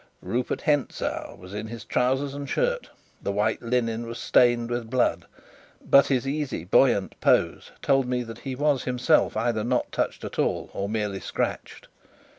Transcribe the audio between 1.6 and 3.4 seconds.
his trousers and shirt; the